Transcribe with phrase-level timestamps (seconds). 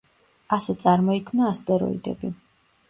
[0.57, 2.35] ასე წარმოიქმნა ასტეროიდები.